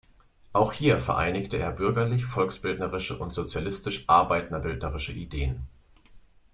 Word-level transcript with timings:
Auch 0.51 0.73
hier 0.73 0.97
vereinigte 0.99 1.57
er 1.57 1.71
bürgerlich-volksbildnerische 1.71 3.19
und 3.19 3.35
sozialistisch-arbeiterbildnerische 3.35 5.11
Ideen. 5.13 5.67